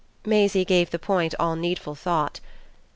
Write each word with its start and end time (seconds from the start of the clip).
Maisie 0.25 0.65
gave 0.65 0.89
the 0.89 0.97
point 0.97 1.35
all 1.39 1.55
needful 1.55 1.93
thought. 1.93 2.39